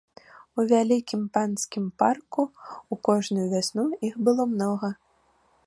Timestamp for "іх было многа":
4.09-4.89